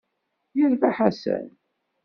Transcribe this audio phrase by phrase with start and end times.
[0.57, 1.47] Yerfa Ḥasan.